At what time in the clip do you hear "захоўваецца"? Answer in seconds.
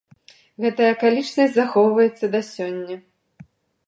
1.57-2.25